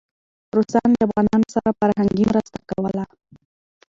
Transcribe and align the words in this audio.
روسان 0.55 0.89
له 0.93 1.01
افغانانو 1.07 1.47
سره 1.55 1.69
فرهنګي 1.79 2.23
مرسته 2.31 2.57
کوله. 2.69 3.03